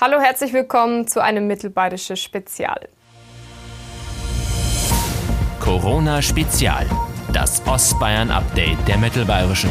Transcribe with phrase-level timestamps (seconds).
[0.00, 2.88] Hallo, herzlich willkommen zu einem Mittelbayerisches Spezial.
[5.60, 6.84] Corona Spezial,
[7.32, 9.70] das Ostbayern-Update der Mittelbayerischen.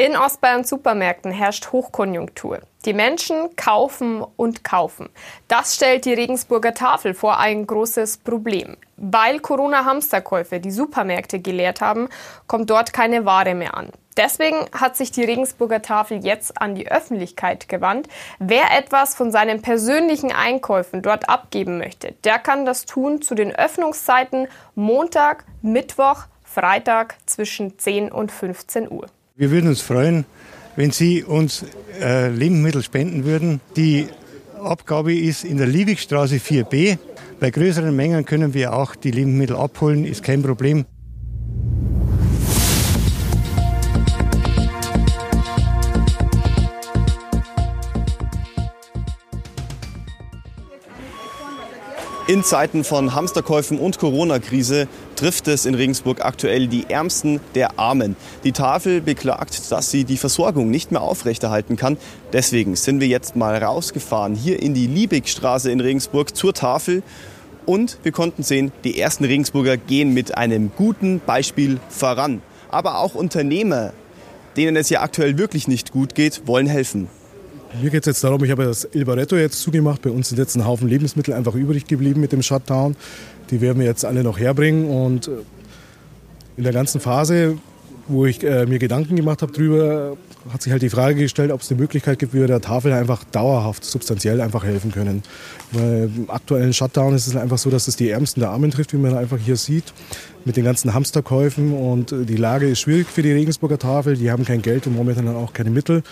[0.00, 2.60] In Ostbayern Supermärkten herrscht Hochkonjunktur.
[2.84, 5.08] Die Menschen kaufen und kaufen.
[5.48, 8.76] Das stellt die Regensburger Tafel vor ein großes Problem.
[8.96, 12.08] Weil Corona-Hamsterkäufe die Supermärkte geleert haben,
[12.46, 13.90] kommt dort keine Ware mehr an.
[14.16, 18.06] Deswegen hat sich die Regensburger Tafel jetzt an die Öffentlichkeit gewandt.
[18.38, 23.52] Wer etwas von seinen persönlichen Einkäufen dort abgeben möchte, der kann das tun zu den
[23.52, 24.46] Öffnungszeiten
[24.76, 29.08] Montag, Mittwoch, Freitag zwischen 10 und 15 Uhr.
[29.40, 30.24] Wir würden uns freuen,
[30.74, 31.64] wenn Sie uns
[32.00, 33.60] äh, Lebensmittel spenden würden.
[33.76, 34.08] Die
[34.60, 36.98] Abgabe ist in der Liebigstraße 4b.
[37.38, 40.86] Bei größeren Mengen können wir auch die Lebensmittel abholen, ist kein Problem.
[52.26, 54.88] In Zeiten von Hamsterkäufen und Corona-Krise
[55.18, 58.14] trifft es in Regensburg aktuell die Ärmsten der Armen.
[58.44, 61.96] Die Tafel beklagt, dass sie die Versorgung nicht mehr aufrechterhalten kann.
[62.32, 67.02] Deswegen sind wir jetzt mal rausgefahren hier in die Liebigstraße in Regensburg zur Tafel.
[67.66, 72.40] Und wir konnten sehen, die ersten Regensburger gehen mit einem guten Beispiel voran.
[72.70, 73.92] Aber auch Unternehmer,
[74.56, 77.08] denen es ja aktuell wirklich nicht gut geht, wollen helfen.
[77.74, 80.02] Mir geht es jetzt darum, ich habe das Il Barretto jetzt zugemacht.
[80.02, 82.96] Bei uns sind jetzt ein Haufen Lebensmittel einfach übrig geblieben mit dem Shutdown.
[83.50, 84.88] Die werden wir jetzt alle noch herbringen.
[84.88, 85.32] Und äh,
[86.56, 87.58] in der ganzen Phase,
[88.08, 90.16] wo ich äh, mir Gedanken gemacht habe drüber,
[90.50, 92.92] hat sich halt die Frage gestellt, ob es eine Möglichkeit gibt, wie wir der Tafel
[92.92, 95.22] einfach dauerhaft, substanziell einfach helfen können.
[95.72, 98.94] Weil im aktuellen Shutdown ist es einfach so, dass es die Ärmsten der Armen trifft,
[98.94, 99.92] wie man einfach hier sieht,
[100.46, 101.74] mit den ganzen Hamsterkäufen.
[101.74, 104.16] Und äh, die Lage ist schwierig für die Regensburger Tafel.
[104.16, 106.02] Die haben kein Geld und momentan auch keine Mittel.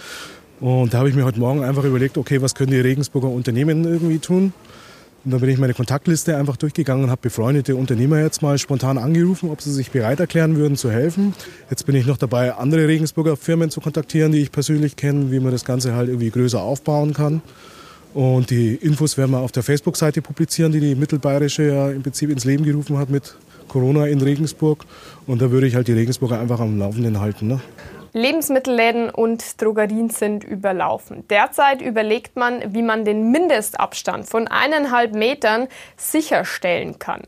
[0.60, 3.84] Und da habe ich mir heute Morgen einfach überlegt, okay, was können die Regensburger Unternehmen
[3.84, 4.52] irgendwie tun?
[5.24, 8.96] Und dann bin ich meine Kontaktliste einfach durchgegangen und habe befreundete Unternehmer jetzt mal spontan
[8.96, 11.34] angerufen, ob sie sich bereit erklären würden zu helfen.
[11.68, 15.40] Jetzt bin ich noch dabei, andere Regensburger Firmen zu kontaktieren, die ich persönlich kenne, wie
[15.40, 17.42] man das Ganze halt irgendwie größer aufbauen kann.
[18.14, 22.30] Und die Infos werden wir auf der Facebook-Seite publizieren, die die Mittelbayerische ja im Prinzip
[22.30, 23.34] ins Leben gerufen hat mit
[23.66, 24.86] Corona in Regensburg.
[25.26, 27.48] Und da würde ich halt die Regensburger einfach am Laufenden halten.
[27.48, 27.60] Ne?
[28.16, 31.28] Lebensmittelläden und Drogerien sind überlaufen.
[31.28, 35.68] Derzeit überlegt man, wie man den Mindestabstand von eineinhalb Metern
[35.98, 37.24] sicherstellen kann.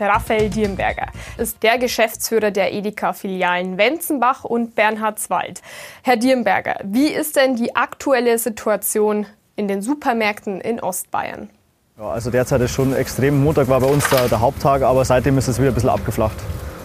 [0.00, 5.60] Raphael Dierberger ist der Geschäftsführer der Edeka-Filialen Wenzenbach und Bernhardswald.
[6.02, 11.50] Herr Dierberger, wie ist denn die aktuelle Situation in den Supermärkten in Ostbayern?
[11.98, 13.42] Ja, also derzeit ist schon extrem.
[13.42, 16.36] Montag war bei uns der, der Haupttag, aber seitdem ist es wieder ein bisschen abgeflacht.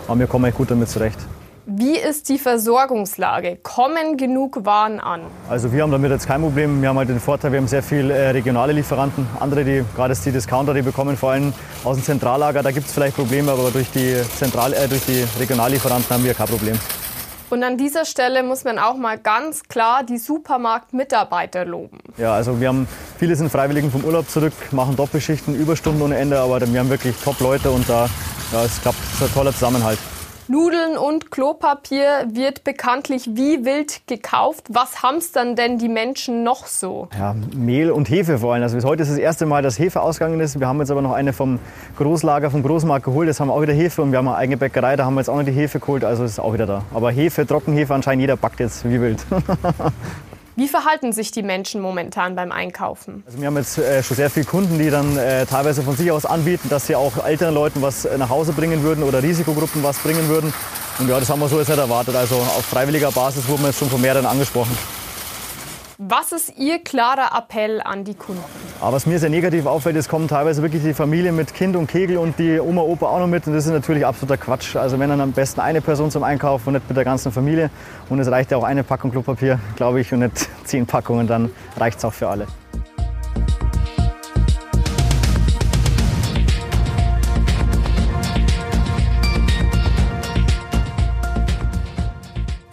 [0.06, 1.18] Aber wir kommen echt gut damit zurecht.
[1.66, 3.58] Wie ist die Versorgungslage?
[3.64, 5.22] Kommen genug Waren an?
[5.50, 6.82] Also wir haben damit jetzt kein Problem.
[6.82, 9.26] Wir haben halt den Vorteil, wir haben sehr viele äh, regionale Lieferanten.
[9.40, 11.54] Andere, die gerade die Discounter, die bekommen vor allem
[11.86, 12.62] aus dem Zentrallager.
[12.62, 16.34] Da gibt es vielleicht Probleme, aber durch die, Zentral äh, durch die Regionallieferanten haben wir
[16.34, 16.78] kein Problem.
[17.50, 22.00] Und an dieser Stelle muss man auch mal ganz klar die Supermarktmitarbeiter loben.
[22.18, 22.88] Ja, also wir haben
[23.18, 27.16] viele sind Freiwilligen vom Urlaub zurück, machen Doppelschichten, Überstunden ohne Ende, aber wir haben wirklich
[27.24, 28.10] Top-Leute und da
[28.52, 30.00] ja, es klappt, es ist ein toller Zusammenhalt.
[30.50, 34.66] Nudeln und Klopapier wird bekanntlich wie wild gekauft.
[34.70, 37.10] Was hamstern denn die Menschen noch so?
[37.18, 38.64] Ja, Mehl und Hefe vor allem.
[38.64, 40.58] Also bis heute ist das erste Mal, dass Hefe ausgegangen ist.
[40.58, 41.60] Wir haben jetzt aber noch eine vom
[41.98, 43.28] Großlager, vom Großmarkt geholt.
[43.28, 45.22] Das haben wir auch wieder Hefe und wir haben eine eigene Bäckerei, da haben wir
[45.22, 46.06] jetzt auch noch die Hefe geholt.
[46.06, 46.84] Also ist auch wieder da.
[46.94, 49.26] Aber Hefe, Trockenhefe anscheinend jeder backt jetzt wie wild.
[50.58, 53.22] Wie verhalten sich die Menschen momentan beim Einkaufen?
[53.28, 56.12] Also wir haben jetzt äh, schon sehr viele Kunden, die dann äh, teilweise von sich
[56.12, 59.84] aus anbieten, dass sie auch älteren Leuten was äh, nach Hause bringen würden oder Risikogruppen
[59.84, 60.52] was bringen würden.
[60.98, 62.16] Und ja, das haben wir so jetzt nicht erwartet.
[62.16, 64.76] Also auf freiwilliger Basis wurden wir jetzt schon von mehreren angesprochen.
[66.00, 68.44] Was ist Ihr klarer Appell an die Kunden?
[68.80, 71.88] Aber was mir sehr negativ auffällt, es kommen teilweise wirklich die Familie mit Kind und
[71.88, 73.48] Kegel und die Oma, Opa auch noch mit.
[73.48, 74.76] Und das ist natürlich absoluter Quatsch.
[74.76, 77.72] Also wenn dann am besten eine Person zum Einkauf und nicht mit der ganzen Familie.
[78.08, 81.50] Und es reicht ja auch eine Packung Klopapier, glaube ich, und nicht zehn Packungen, dann
[81.76, 82.46] reicht es auch für alle.